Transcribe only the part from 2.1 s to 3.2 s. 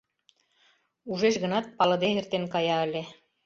эртен кая ыле.